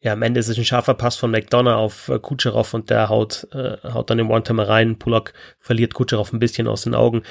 ja, 0.00 0.12
am 0.12 0.22
Ende 0.22 0.40
ist 0.40 0.48
es 0.48 0.58
ein 0.58 0.64
scharfer 0.64 0.94
Pass 0.94 1.16
von 1.16 1.30
McDonough 1.30 1.76
auf 1.76 2.08
äh, 2.08 2.18
Kutscherow 2.18 2.74
und 2.74 2.90
der 2.90 3.08
haut, 3.08 3.48
äh, 3.52 3.78
haut 3.84 4.10
dann 4.10 4.18
den 4.18 4.28
One-Timer 4.28 4.68
rein. 4.68 4.98
Pullock 4.98 5.32
verliert 5.60 5.94
Kutscherow 5.94 6.30
ein 6.32 6.38
bisschen 6.38 6.68
aus 6.68 6.82
den 6.82 6.94
Augen. 6.94 7.22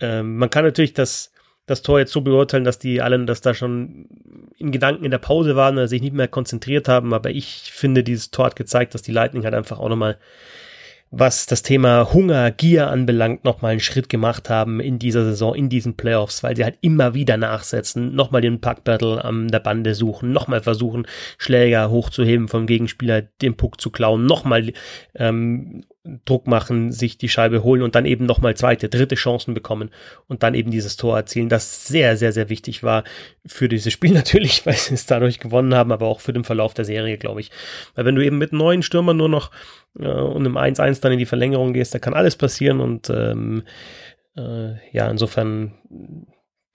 Ähm, 0.00 0.38
man 0.38 0.48
kann 0.48 0.64
natürlich 0.64 0.94
das, 0.94 1.32
das 1.66 1.82
Tor 1.82 1.98
jetzt 1.98 2.12
so 2.12 2.22
beurteilen, 2.22 2.64
dass 2.64 2.78
die 2.78 3.02
allen 3.02 3.26
das 3.26 3.42
da 3.42 3.52
schon 3.52 4.08
in 4.56 4.72
Gedanken 4.72 5.04
in 5.04 5.10
der 5.10 5.18
Pause 5.18 5.54
waren, 5.54 5.74
oder 5.76 5.88
sich 5.88 6.00
nicht 6.00 6.14
mehr 6.14 6.28
konzentriert 6.28 6.88
haben, 6.88 7.12
aber 7.12 7.30
ich 7.30 7.70
finde, 7.72 8.02
dieses 8.02 8.30
Tor 8.30 8.46
hat 8.46 8.56
gezeigt, 8.56 8.94
dass 8.94 9.02
die 9.02 9.12
Lightning 9.12 9.44
halt 9.44 9.54
einfach 9.54 9.78
auch 9.78 9.88
nochmal 9.88 10.18
was 11.14 11.44
das 11.44 11.62
Thema 11.62 12.14
Hunger, 12.14 12.50
Gier 12.50 12.88
anbelangt, 12.88 13.44
nochmal 13.44 13.72
einen 13.72 13.80
Schritt 13.80 14.08
gemacht 14.08 14.48
haben 14.48 14.80
in 14.80 14.98
dieser 14.98 15.24
Saison, 15.24 15.54
in 15.54 15.68
diesen 15.68 15.94
Playoffs, 15.94 16.42
weil 16.42 16.56
sie 16.56 16.64
halt 16.64 16.78
immer 16.80 17.12
wieder 17.12 17.36
nachsetzen, 17.36 18.14
nochmal 18.14 18.40
den 18.40 18.62
Puck-Battle 18.62 19.22
an 19.22 19.48
der 19.48 19.60
Bande 19.60 19.94
suchen, 19.94 20.32
nochmal 20.32 20.62
versuchen, 20.62 21.06
Schläger 21.36 21.90
hochzuheben 21.90 22.48
vom 22.48 22.66
Gegenspieler, 22.66 23.20
den 23.20 23.58
Puck 23.58 23.78
zu 23.78 23.90
klauen, 23.90 24.24
nochmal 24.24 24.72
ähm, 25.14 25.84
Druck 26.24 26.48
machen, 26.48 26.90
sich 26.90 27.16
die 27.16 27.28
Scheibe 27.28 27.62
holen 27.62 27.82
und 27.82 27.94
dann 27.94 28.06
eben 28.06 28.26
nochmal 28.26 28.56
zweite, 28.56 28.88
dritte 28.88 29.14
Chancen 29.14 29.54
bekommen 29.54 29.90
und 30.26 30.42
dann 30.42 30.54
eben 30.54 30.72
dieses 30.72 30.96
Tor 30.96 31.16
erzielen, 31.16 31.48
das 31.48 31.86
sehr, 31.86 32.16
sehr, 32.16 32.32
sehr 32.32 32.48
wichtig 32.48 32.82
war 32.82 33.04
für 33.46 33.68
dieses 33.68 33.92
Spiel 33.92 34.12
natürlich, 34.14 34.66
weil 34.66 34.74
sie 34.74 34.94
es 34.94 35.06
dadurch 35.06 35.38
gewonnen 35.38 35.74
haben, 35.74 35.92
aber 35.92 36.06
auch 36.06 36.20
für 36.20 36.32
den 36.32 36.42
Verlauf 36.42 36.74
der 36.74 36.84
Serie, 36.84 37.18
glaube 37.18 37.40
ich. 37.40 37.50
Weil 37.94 38.04
wenn 38.04 38.16
du 38.16 38.24
eben 38.24 38.38
mit 38.38 38.52
neun 38.52 38.82
Stürmern 38.82 39.16
nur 39.16 39.28
noch 39.28 39.52
äh, 39.98 40.08
und 40.08 40.44
im 40.44 40.56
1-1 40.56 41.00
dann 41.00 41.12
in 41.12 41.18
die 41.20 41.26
Verlängerung 41.26 41.72
gehst, 41.72 41.94
da 41.94 42.00
kann 42.00 42.14
alles 42.14 42.34
passieren 42.34 42.80
und 42.80 43.08
ähm, 43.08 43.62
äh, 44.36 44.74
ja, 44.90 45.08
insofern 45.08 45.74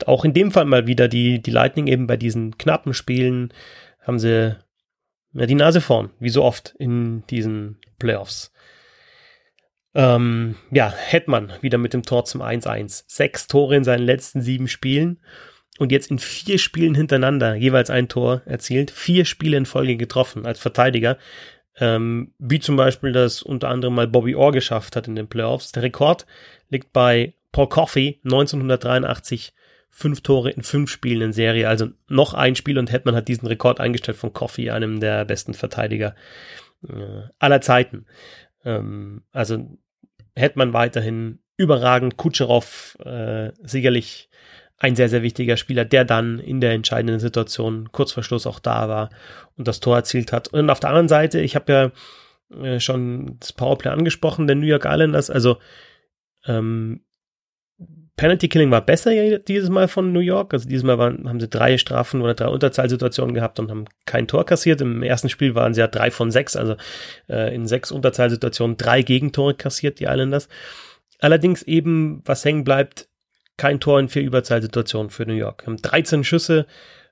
auch 0.05 0.23
in 0.23 0.33
dem 0.33 0.51
Fall 0.51 0.65
mal 0.65 0.87
wieder 0.87 1.09
die, 1.09 1.41
die 1.41 1.51
Lightning 1.51 1.87
eben 1.87 2.07
bei 2.07 2.15
diesen 2.15 2.57
knappen 2.57 2.93
Spielen 2.93 3.53
haben 4.01 4.19
sie 4.19 4.55
ja, 5.33 5.45
die 5.45 5.55
Nase 5.55 5.81
vorn, 5.81 6.11
wie 6.19 6.29
so 6.29 6.43
oft 6.43 6.75
in 6.79 7.23
diesen 7.27 7.77
Playoffs. 7.99 8.53
Ähm, 9.93 10.55
ja, 10.71 10.91
Hetman 10.91 11.53
wieder 11.61 11.77
mit 11.77 11.93
dem 11.93 12.03
Tor 12.03 12.25
zum 12.25 12.41
1-1. 12.41 13.03
Sechs 13.07 13.47
Tore 13.47 13.75
in 13.75 13.83
seinen 13.83 14.03
letzten 14.03 14.41
sieben 14.41 14.67
Spielen 14.67 15.19
und 15.79 15.91
jetzt 15.91 16.11
in 16.11 16.19
vier 16.19 16.57
Spielen 16.57 16.95
hintereinander 16.95 17.55
jeweils 17.55 17.89
ein 17.89 18.07
Tor 18.09 18.41
erzielt, 18.45 18.91
vier 18.91 19.25
Spiele 19.25 19.57
in 19.57 19.65
Folge 19.65 19.97
getroffen 19.97 20.45
als 20.45 20.59
Verteidiger. 20.59 21.17
Ähm, 21.79 22.33
wie 22.39 22.59
zum 22.59 22.75
Beispiel 22.75 23.11
das 23.11 23.43
unter 23.43 23.69
anderem 23.69 23.93
mal 23.93 24.07
Bobby 24.07 24.35
Orr 24.35 24.51
geschafft 24.51 24.95
hat 24.95 25.07
in 25.07 25.15
den 25.15 25.27
Playoffs. 25.27 25.71
Der 25.71 25.83
Rekord 25.83 26.25
liegt 26.69 26.91
bei 26.91 27.35
Paul 27.51 27.69
Coffey 27.69 28.19
1983 28.23 29.53
fünf 29.89 30.21
Tore 30.21 30.51
in 30.51 30.61
fünf 30.61 30.91
Spielen 30.91 31.21
in 31.21 31.33
Serie, 31.33 31.67
also 31.67 31.87
noch 32.07 32.35
ein 32.35 32.55
Spiel 32.55 32.77
und 32.77 32.91
Hetman 32.91 33.15
hat 33.15 33.27
diesen 33.27 33.47
Rekord 33.47 33.79
eingestellt 33.79 34.17
von 34.17 34.31
Coffee, 34.31 34.69
einem 34.69 34.99
der 34.99 35.25
besten 35.25 35.55
Verteidiger 35.55 36.15
äh, 36.87 37.23
aller 37.39 37.61
Zeiten. 37.61 38.05
Ähm, 38.67 39.23
also 39.31 39.65
Hetman 40.35 40.73
weiterhin 40.73 41.39
überragend, 41.55 42.17
Kutscherow 42.17 42.97
äh, 43.03 43.51
sicherlich 43.63 44.29
ein 44.77 44.95
sehr, 44.95 45.09
sehr 45.09 45.23
wichtiger 45.23 45.57
Spieler, 45.57 45.85
der 45.85 46.05
dann 46.05 46.37
in 46.37 46.61
der 46.61 46.73
entscheidenden 46.73 47.19
Situation 47.19 47.89
kurz 47.91 48.11
vor 48.11 48.23
Schluss 48.23 48.45
auch 48.45 48.59
da 48.59 48.89
war 48.89 49.09
und 49.55 49.67
das 49.67 49.79
Tor 49.79 49.95
erzielt 49.95 50.31
hat. 50.31 50.49
Und 50.49 50.69
auf 50.69 50.79
der 50.79 50.89
anderen 50.89 51.07
Seite, 51.07 51.39
ich 51.39 51.55
habe 51.55 51.93
ja 52.53 52.63
äh, 52.63 52.79
schon 52.79 53.37
das 53.39 53.53
Powerplay 53.53 53.89
angesprochen, 53.89 54.45
der 54.45 54.55
New 54.55 54.67
York 54.67 54.85
Islanders, 54.85 55.31
also 55.31 55.57
ähm, 56.45 57.01
Penalty 58.17 58.47
Killing 58.47 58.71
war 58.71 58.81
besser 58.81 59.37
dieses 59.37 59.69
Mal 59.69 59.87
von 59.87 60.11
New 60.11 60.19
York. 60.19 60.51
Also 60.53 60.67
dieses 60.67 60.83
Mal 60.83 60.97
waren, 60.97 61.29
haben 61.29 61.39
sie 61.39 61.47
drei 61.47 61.77
Strafen 61.77 62.21
oder 62.21 62.33
drei 62.33 62.47
Unterzahlsituationen 62.47 63.35
gehabt 63.35 63.59
und 63.59 63.69
haben 63.69 63.85
kein 64.05 64.27
Tor 64.27 64.43
kassiert. 64.43 64.81
Im 64.81 65.03
ersten 65.03 65.29
Spiel 65.29 65.53
waren 65.53 65.75
sie 65.75 65.81
ja 65.81 65.87
drei 65.87 66.09
von 66.09 66.31
sechs, 66.31 66.55
also 66.55 66.75
äh, 67.29 67.53
in 67.53 67.67
sechs 67.67 67.91
Unterzahlsituationen 67.91 68.75
drei 68.75 69.03
Gegentore 69.03 69.53
kassiert, 69.53 69.99
die 69.99 70.05
Islanders. 70.05 70.49
Allerdings 71.19 71.61
eben, 71.61 72.23
was 72.25 72.43
hängen 72.43 72.63
bleibt, 72.63 73.07
kein 73.55 73.79
Tor 73.79 73.99
in 73.99 74.09
vier 74.09 74.23
Überzahlsituationen 74.23 75.11
für 75.11 75.27
New 75.27 75.33
York. 75.33 75.67
Haben 75.67 75.77
13 75.77 76.23
Schüsse 76.23 76.65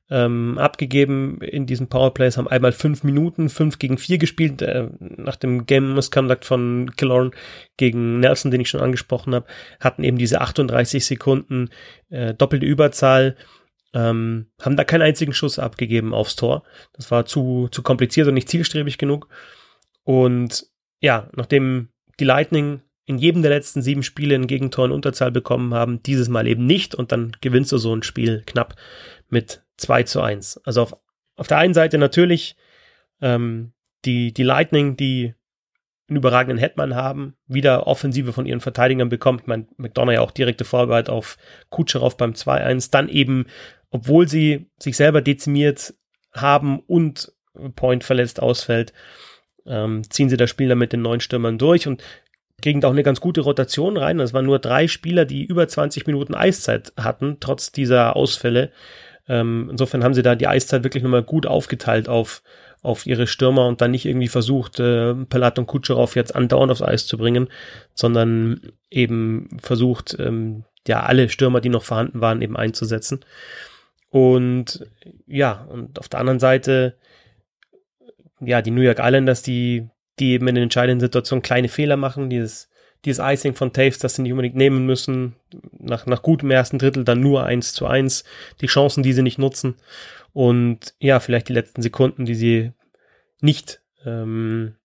ähm, 0.09 0.57
abgegeben 0.57 1.39
in 1.41 1.65
diesen 1.65 1.87
Powerplays, 1.87 2.37
haben 2.37 2.47
einmal 2.47 2.71
fünf 2.71 3.03
Minuten, 3.03 3.49
fünf 3.49 3.79
gegen 3.79 3.97
vier 3.97 4.17
gespielt, 4.17 4.61
äh, 4.61 4.87
nach 4.99 5.35
dem 5.35 5.65
Game 5.65 5.95
Misconduct 5.95 6.45
von 6.45 6.91
Killorn 6.95 7.31
gegen 7.77 8.19
Nelson, 8.19 8.51
den 8.51 8.61
ich 8.61 8.69
schon 8.69 8.81
angesprochen 8.81 9.33
habe, 9.33 9.47
hatten 9.79 10.03
eben 10.03 10.17
diese 10.17 10.41
38 10.41 11.03
Sekunden 11.03 11.69
äh, 12.09 12.33
doppelte 12.35 12.65
Überzahl, 12.65 13.35
ähm, 13.93 14.47
haben 14.61 14.75
da 14.75 14.83
keinen 14.83 15.01
einzigen 15.01 15.33
Schuss 15.33 15.57
abgegeben 15.57 16.13
aufs 16.13 16.35
Tor. 16.35 16.63
Das 16.93 17.09
war 17.09 17.25
zu, 17.25 17.69
zu 17.71 17.81
kompliziert 17.81 18.27
und 18.27 18.35
nicht 18.35 18.49
zielstrebig 18.49 18.97
genug. 18.97 19.27
Und 20.03 20.67
ja, 20.99 21.29
nachdem 21.35 21.89
die 22.19 22.25
Lightning 22.25 22.81
in 23.05 23.17
jedem 23.17 23.41
der 23.41 23.51
letzten 23.51 23.81
sieben 23.81 24.03
Spiele 24.03 24.35
ein 24.35 24.47
Gegentor 24.47 24.85
in 24.85 24.91
Unterzahl 24.91 25.31
bekommen 25.31 25.73
haben, 25.73 26.01
dieses 26.03 26.27
Mal 26.27 26.47
eben 26.47 26.65
nicht 26.65 26.93
und 26.93 27.11
dann 27.11 27.35
gewinnst 27.41 27.71
du 27.71 27.77
so 27.77 27.95
ein 27.95 28.03
Spiel 28.03 28.43
knapp 28.45 28.75
mit 29.29 29.64
2 29.77 30.03
zu 30.03 30.21
1. 30.21 30.61
Also 30.65 30.81
auf, 30.83 30.97
auf 31.35 31.47
der 31.47 31.57
einen 31.57 31.73
Seite 31.73 31.97
natürlich 31.97 32.55
ähm, 33.21 33.73
die, 34.05 34.33
die 34.33 34.43
Lightning, 34.43 34.97
die 34.97 35.33
einen 36.07 36.17
überragenden 36.17 36.57
Hetman 36.57 36.95
haben, 36.95 37.35
wieder 37.47 37.87
Offensive 37.87 38.31
von 38.31 38.45
ihren 38.45 38.61
Verteidigern 38.61 39.09
bekommt. 39.09 39.41
Ich 39.41 39.47
meine, 39.47 39.67
McDonough 39.77 40.13
ja 40.13 40.21
auch 40.21 40.31
direkte 40.31 40.63
Vorarbeit 40.63 41.09
auf 41.09 41.37
Kutscherow 41.69 42.15
beim 42.15 42.33
2-1. 42.33 42.91
Dann 42.91 43.09
eben, 43.09 43.47
obwohl 43.89 44.27
sie 44.27 44.69
sich 44.79 44.97
selber 44.97 45.21
dezimiert 45.21 45.95
haben 46.31 46.79
und 46.79 47.31
Point 47.75 48.03
verletzt 48.03 48.39
ausfällt, 48.39 48.93
ähm, 49.65 50.03
ziehen 50.09 50.29
sie 50.29 50.37
das 50.37 50.49
Spiel 50.49 50.69
dann 50.69 50.77
mit 50.77 50.93
den 50.93 51.01
neuen 51.01 51.21
Stürmern 51.21 51.57
durch 51.57 51.87
und 51.87 52.03
kriegen 52.61 52.81
da 52.81 52.87
auch 52.87 52.93
eine 52.93 53.03
ganz 53.03 53.19
gute 53.19 53.41
Rotation 53.41 53.97
rein. 53.97 54.19
Es 54.19 54.33
waren 54.33 54.45
nur 54.45 54.59
drei 54.59 54.87
Spieler, 54.87 55.25
die 55.25 55.43
über 55.43 55.67
20 55.67 56.05
Minuten 56.05 56.35
Eiszeit 56.35 56.93
hatten, 56.97 57.37
trotz 57.39 57.71
dieser 57.71 58.15
Ausfälle. 58.15 58.71
Ähm, 59.27 59.69
insofern 59.71 60.03
haben 60.03 60.13
sie 60.13 60.21
da 60.21 60.35
die 60.35 60.47
Eiszeit 60.47 60.83
wirklich 60.83 61.03
nochmal 61.03 61.23
gut 61.23 61.45
aufgeteilt 61.45 62.07
auf, 62.07 62.43
auf 62.81 63.05
ihre 63.05 63.27
Stürmer 63.27 63.67
und 63.67 63.81
dann 63.81 63.91
nicht 63.91 64.05
irgendwie 64.05 64.27
versucht, 64.27 64.79
äh, 64.79 65.15
Palat 65.15 65.57
und 65.57 65.67
Kutscherow 65.67 66.15
jetzt 66.15 66.35
andauernd 66.35 66.71
aufs 66.71 66.81
Eis 66.81 67.07
zu 67.07 67.17
bringen, 67.17 67.49
sondern 67.93 68.61
eben 68.91 69.57
versucht, 69.61 70.15
ähm, 70.19 70.63
ja, 70.87 71.01
alle 71.01 71.29
Stürmer, 71.29 71.61
die 71.61 71.69
noch 71.69 71.83
vorhanden 71.83 72.21
waren, 72.21 72.41
eben 72.41 72.55
einzusetzen. 72.55 73.25
Und 74.09 74.87
ja, 75.25 75.65
und 75.69 75.99
auf 75.99 76.07
der 76.07 76.19
anderen 76.19 76.39
Seite, 76.39 76.95
ja, 78.39 78.61
die 78.61 78.71
New 78.71 78.81
York 78.81 78.99
Islanders, 78.99 79.41
die, 79.41 79.89
die 80.19 80.33
eben 80.33 80.47
in 80.47 80.55
den 80.55 80.65
entscheidenden 80.65 80.99
Situationen 80.99 81.41
kleine 81.41 81.67
Fehler 81.67 81.97
machen, 81.97 82.29
dieses 82.29 82.69
dieses 83.05 83.23
Icing 83.23 83.55
von 83.55 83.73
Taves, 83.73 83.99
das 83.99 84.15
sie 84.15 84.21
nicht 84.21 84.31
unbedingt 84.31 84.55
nehmen 84.55 84.85
müssen, 84.85 85.35
nach, 85.79 86.05
nach 86.05 86.21
gutem 86.21 86.51
ersten 86.51 86.79
Drittel 86.79 87.03
dann 87.03 87.21
nur 87.21 87.45
eins 87.45 87.73
zu 87.73 87.85
eins, 87.85 88.23
die 88.61 88.67
Chancen, 88.67 89.03
die 89.03 89.13
sie 89.13 89.21
nicht 89.21 89.37
nutzen. 89.37 89.75
Und 90.33 90.95
ja, 90.99 91.19
vielleicht 91.19 91.49
die 91.49 91.53
letzten 91.53 91.81
Sekunden, 91.81 92.25
die 92.25 92.35
sie 92.35 92.71
nicht, 93.41 93.81
ähm, 94.05 94.75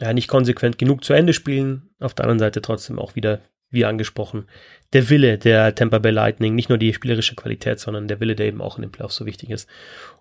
ja, 0.00 0.12
nicht 0.12 0.28
konsequent 0.28 0.78
genug 0.78 1.04
zu 1.04 1.12
Ende 1.12 1.32
spielen, 1.32 1.90
auf 1.98 2.14
der 2.14 2.24
anderen 2.24 2.40
Seite 2.40 2.60
trotzdem 2.60 2.98
auch 2.98 3.14
wieder, 3.14 3.40
wie 3.70 3.84
angesprochen, 3.84 4.46
der 4.92 5.10
Wille 5.10 5.38
der 5.38 5.74
Tampa 5.74 5.98
Bay 5.98 6.12
Lightning, 6.12 6.54
nicht 6.54 6.68
nur 6.68 6.78
die 6.78 6.94
spielerische 6.94 7.34
Qualität, 7.34 7.80
sondern 7.80 8.08
der 8.08 8.20
Wille, 8.20 8.36
der 8.36 8.46
eben 8.46 8.60
auch 8.60 8.76
in 8.76 8.82
den 8.82 8.92
Playoffs 8.92 9.16
so 9.16 9.26
wichtig 9.26 9.50
ist, 9.50 9.68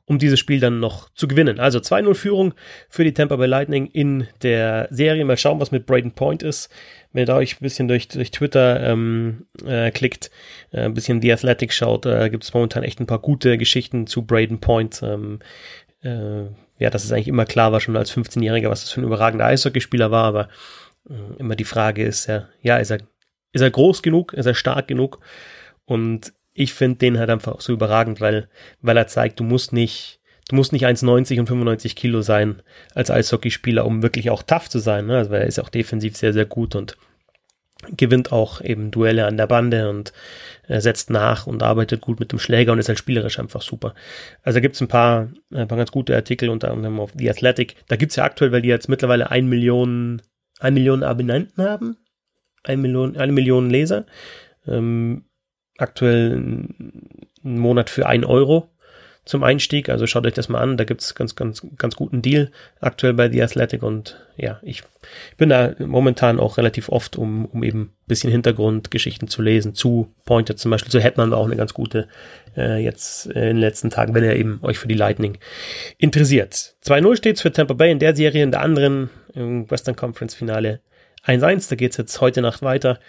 um 0.06 0.18
dieses 0.20 0.40
Spiel 0.40 0.60
dann 0.60 0.80
noch 0.80 1.10
zu 1.14 1.28
gewinnen. 1.28 1.60
Also 1.60 1.80
2-0 1.80 2.16
Führung 2.16 2.54
für 2.90 3.04
die 3.04 3.14
Tampa 3.14 3.36
Bay 3.36 3.48
Lightning 3.48 3.88
in 3.88 4.28
der 4.42 4.88
Serie. 4.92 5.26
Mal 5.26 5.38
schauen, 5.38 5.60
was 5.60 5.72
mit 5.72 5.86
Braden 5.86 6.12
Point 6.12 6.44
ist. 6.44 6.70
Wenn 7.14 7.22
ihr 7.22 7.28
da 7.28 7.38
euch 7.38 7.56
ein 7.56 7.64
bisschen 7.64 7.88
durch, 7.88 8.08
durch 8.08 8.32
Twitter 8.32 8.82
ähm, 8.82 9.46
äh, 9.66 9.92
klickt, 9.92 10.32
äh, 10.72 10.82
ein 10.82 10.94
bisschen 10.94 11.22
The 11.22 11.34
Athletic 11.34 11.72
schaut, 11.72 12.06
äh, 12.06 12.30
gibt 12.30 12.44
es 12.44 12.54
momentan 12.54 12.84
echt 12.84 13.00
ein 13.00 13.08
paar 13.08 13.20
gute 13.20 13.58
Geschichten 13.58 14.08
zu 14.08 14.24
Braden 14.26 14.60
Point. 14.60 15.02
Ähm, 15.04 15.40
äh, 16.04 16.46
ja, 16.78 16.90
das 16.90 17.06
ist 17.06 17.12
eigentlich 17.12 17.28
immer 17.28 17.46
klar 17.46 17.72
war, 17.72 17.80
schon 17.80 17.96
als 17.96 18.16
15-Jähriger, 18.16 18.70
was 18.70 18.82
das 18.82 18.92
für 18.92 19.02
ein 19.02 19.06
überragender 19.06 19.46
Eishockeyspieler 19.46 20.12
war, 20.12 20.26
aber 20.26 20.50
äh, 21.10 21.40
immer 21.40 21.56
die 21.56 21.64
Frage 21.64 22.04
ist 22.04 22.28
ja, 22.28 22.48
ja, 22.62 22.78
ist 22.78 22.92
er, 22.92 23.00
ist 23.56 23.62
er 23.62 23.72
groß 23.72 24.04
genug, 24.04 24.34
ist 24.34 24.46
er 24.46 24.54
stark 24.54 24.88
genug? 24.88 25.20
Und 25.86 26.34
ich 26.54 26.74
finde 26.74 26.98
den 26.98 27.18
halt 27.18 27.30
einfach 27.30 27.62
so 27.62 27.72
überragend, 27.72 28.20
weil, 28.20 28.50
weil 28.82 28.98
er 28.98 29.08
zeigt, 29.08 29.40
du 29.40 29.46
musst 29.46 29.72
nicht, 29.72 30.20
du 30.50 30.56
musst 30.56 30.74
nicht 30.74 30.86
1,90 30.86 31.40
und 31.40 31.48
95 31.48 31.96
Kilo 31.96 32.22
sein 32.22 32.62
als 32.94 33.10
Eishockeyspieler, 33.10 33.86
um 33.86 34.04
wirklich 34.04 34.30
auch 34.30 34.44
tough 34.44 34.70
zu 34.70 34.80
sein. 34.80 35.06
Ne? 35.06 35.18
Also 35.18 35.34
er 35.34 35.46
ist 35.46 35.60
auch 35.60 35.70
defensiv 35.70 36.18
sehr, 36.18 36.34
sehr 36.34 36.46
gut 36.46 36.76
und 36.76 36.98
gewinnt 37.96 38.34
auch 38.34 38.62
eben 38.62 38.92
Duelle 38.92 39.26
an 39.26 39.38
der 39.38 39.48
Bande 39.48 39.90
und 39.90 40.12
er 40.68 40.82
setzt 40.82 41.10
nach 41.10 41.48
und 41.48 41.64
arbeitet 41.64 42.02
gut 42.02 42.20
mit 42.20 42.32
dem 42.32 42.40
Schläger 42.40 42.74
und 42.74 42.80
ist 42.80 42.90
halt 42.90 43.00
spielerisch 43.00 43.40
einfach 43.40 43.62
super. 43.62 43.94
Also 44.44 44.58
da 44.58 44.62
gibt's 44.62 44.82
ein 44.82 44.88
paar, 44.90 45.30
ein 45.54 45.68
paar 45.68 45.78
ganz 45.78 45.92
gute 45.92 46.16
Artikel 46.16 46.50
unter 46.50 46.72
anderem 46.72 47.00
auf 47.00 47.12
The 47.18 47.30
Athletic. 47.30 47.76
Da 47.88 47.96
gibt's 47.96 48.18
ja 48.18 48.26
aktuell, 48.26 48.52
weil 48.52 48.64
die 48.64 48.70
jetzt 48.70 48.90
mittlerweile 48.90 49.32
ein 49.32 49.48
Million, 49.48 50.22
ein 50.60 50.74
Million 50.74 51.04
Abonnenten 51.04 51.64
haben, 51.64 51.98
ein 52.66 52.82
Million, 52.82 53.18
eine 53.18 53.32
Million 53.32 53.70
Leser. 53.70 54.06
Ähm, 54.68 55.26
aktuell 55.78 56.34
einen 56.34 57.60
Monat 57.60 57.90
für 57.90 58.08
ein 58.08 58.24
Euro 58.24 58.70
zum 59.26 59.44
Einstieg. 59.44 59.90
Also 59.90 60.06
schaut 60.08 60.26
euch 60.26 60.34
das 60.34 60.50
mal 60.50 60.62
an. 60.62 60.78
Da 60.78 60.84
gibt's 60.84 61.16
ganz, 61.16 61.36
ganz, 61.36 61.66
ganz 61.78 61.96
guten 61.96 62.22
Deal 62.22 62.52
aktuell 62.80 63.14
bei 63.14 63.30
The 63.30 63.42
Athletic. 63.42 63.84
Und 63.84 64.20
ja, 64.38 64.60
ich 64.62 64.84
bin 65.38 65.50
da 65.50 65.74
momentan 65.80 66.40
auch 66.40 66.58
relativ 66.58 66.90
oft, 66.90 67.18
um, 67.18 67.46
um 67.46 67.64
eben 67.64 67.94
bisschen 68.08 68.32
Hintergrundgeschichten 68.32 69.28
zu 69.28 69.42
lesen. 69.42 69.74
Zu 69.74 70.14
Pointer 70.26 70.56
zum 70.56 70.72
Beispiel. 70.72 70.92
So 70.92 71.00
hätte 71.00 71.20
man 71.20 71.34
auch 71.34 71.46
eine 71.46 71.56
ganz 71.56 71.74
gute 71.74 72.08
äh, 72.56 72.82
jetzt 72.82 73.28
äh, 73.28 73.50
in 73.50 73.56
den 73.56 73.58
letzten 73.58 73.90
Tagen, 73.90 74.14
wenn 74.14 74.24
ihr 74.24 74.36
eben 74.36 74.60
euch 74.62 74.78
für 74.78 74.88
die 74.88 74.96
Lightning 74.96 75.38
interessiert. 75.98 76.76
2-0 76.86 77.18
steht's 77.18 77.42
für 77.42 77.52
Tampa 77.52 77.74
Bay 77.74 77.92
in 77.92 78.00
der 78.00 78.16
Serie, 78.16 78.44
in 78.44 78.52
der 78.52 78.62
anderen 78.62 79.10
im 79.34 79.70
Western 79.70 79.96
Conference 79.96 80.36
Finale 80.36 80.82
1-1. 81.26 81.70
Da 81.70 81.76
geht's 81.76 81.98
jetzt 81.98 82.22
heute 82.22 82.42
Nacht 82.42 82.62
weiter. 82.62 83.00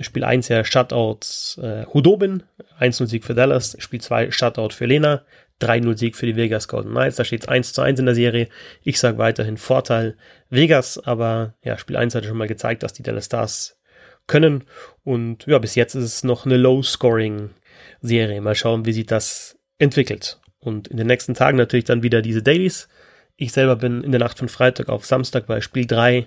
Spiel 0.00 0.24
1 0.24 0.48
ja 0.48 0.64
Shutouts 0.64 1.58
äh, 1.62 1.86
Hudobin, 1.86 2.42
1-0 2.80 3.06
Sieg 3.06 3.24
für 3.24 3.34
Dallas, 3.34 3.76
Spiel 3.78 4.00
2 4.00 4.32
Shutout 4.32 4.70
für 4.70 4.86
Lena, 4.86 5.24
3-0 5.60 5.96
Sieg 5.96 6.16
für 6.16 6.26
die 6.26 6.36
Vegas 6.36 6.66
Golden 6.66 6.90
Knights, 6.90 7.16
da 7.16 7.24
steht 7.24 7.42
es 7.42 7.48
1 7.48 7.72
zu 7.72 7.82
1 7.82 8.00
in 8.00 8.06
der 8.06 8.14
Serie. 8.14 8.48
Ich 8.82 8.98
sage 8.98 9.18
weiterhin 9.18 9.56
Vorteil 9.56 10.16
Vegas, 10.50 10.98
aber 10.98 11.54
ja, 11.62 11.78
Spiel 11.78 11.96
1 11.96 12.14
hat 12.14 12.24
schon 12.24 12.36
mal 12.36 12.48
gezeigt, 12.48 12.82
dass 12.82 12.92
die 12.92 13.04
Dallas 13.04 13.26
Stars 13.26 13.78
können 14.26 14.64
und 15.04 15.46
ja, 15.46 15.58
bis 15.58 15.74
jetzt 15.74 15.94
ist 15.94 16.04
es 16.04 16.24
noch 16.24 16.46
eine 16.46 16.56
Low-Scoring-Serie. 16.56 18.40
Mal 18.40 18.54
schauen, 18.54 18.86
wie 18.86 18.92
sich 18.92 19.06
das 19.06 19.58
entwickelt. 19.78 20.40
Und 20.58 20.88
in 20.88 20.96
den 20.96 21.06
nächsten 21.06 21.34
Tagen 21.34 21.58
natürlich 21.58 21.84
dann 21.84 22.02
wieder 22.02 22.22
diese 22.22 22.42
Dailies. 22.42 22.88
Ich 23.36 23.52
selber 23.52 23.76
bin 23.76 24.02
in 24.02 24.12
der 24.12 24.20
Nacht 24.20 24.38
von 24.38 24.48
Freitag 24.48 24.88
auf 24.88 25.04
Samstag 25.04 25.46
bei 25.46 25.60
Spiel 25.60 25.86
3 25.86 26.26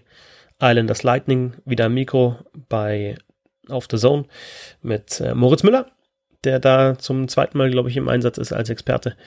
Islanders 0.62 1.04
Lightning 1.04 1.54
wieder 1.66 1.86
am 1.86 1.94
Mikro 1.94 2.38
bei 2.70 3.16
auf 3.70 3.88
The 3.90 3.98
Zone 3.98 4.26
mit 4.82 5.20
äh, 5.20 5.34
Moritz 5.36 5.64
Müller, 5.64 5.92
der 6.44 6.60
da 6.60 6.98
zum 6.98 7.28
zweiten 7.28 7.58
Mal, 7.58 7.70
glaube 7.70 7.90
ich, 7.90 7.98
im 7.98 8.08
Einsatz 8.10 8.38
ist 8.38 8.54
als 8.54 8.70
Experte. 8.70 9.18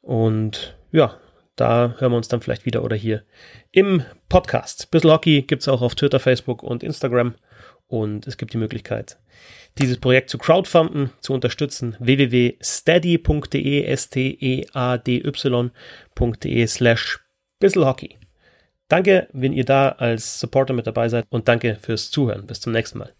Und 0.00 0.76
ja, 0.92 1.16
da 1.56 1.96
hören 1.98 2.12
wir 2.12 2.16
uns 2.16 2.28
dann 2.28 2.40
vielleicht 2.40 2.64
wieder 2.66 2.84
oder 2.84 2.96
hier 2.96 3.24
im 3.72 4.04
Podcast. 4.28 4.90
Bissl 4.90 5.10
Hockey 5.10 5.42
gibt 5.42 5.62
es 5.62 5.68
auch 5.68 5.82
auf 5.82 5.94
Twitter, 5.94 6.20
Facebook 6.20 6.62
und 6.62 6.82
Instagram. 6.82 7.34
Und 7.88 8.26
es 8.26 8.36
gibt 8.36 8.52
die 8.52 8.58
Möglichkeit, 8.58 9.20
dieses 9.78 9.98
Projekt 9.98 10.28
zu 10.28 10.38
crowdfunden, 10.38 11.12
zu 11.20 11.32
unterstützen. 11.32 11.96
www.steady.de, 12.00 13.84
S-T-E-A-D-Y.de 13.84 14.66
slash 16.66 17.20
Bisselhockey. 17.60 18.18
Danke, 18.88 19.28
wenn 19.32 19.52
ihr 19.52 19.64
da 19.64 19.88
als 19.90 20.38
Supporter 20.38 20.72
mit 20.72 20.86
dabei 20.86 21.08
seid 21.08 21.26
und 21.28 21.48
danke 21.48 21.76
fürs 21.76 22.10
Zuhören. 22.10 22.46
Bis 22.46 22.60
zum 22.60 22.72
nächsten 22.72 22.98
Mal. 22.98 23.15